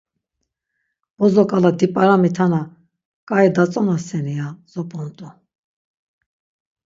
[1.17, 2.61] Bozo-ǩala dip̌aramitana
[3.27, 5.27] ǩai datzonaseni ya zop̌ont̆u.